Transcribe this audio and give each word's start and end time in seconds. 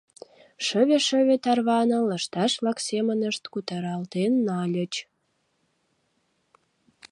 Шыве-шыве 0.65 1.35
тарваныл, 1.43 2.03
лышташ-влак 2.09 2.77
семынышт 2.87 3.43
кутыралтен 3.53 4.33
нальыч. 4.47 4.93